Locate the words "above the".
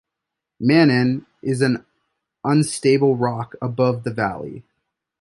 3.61-4.09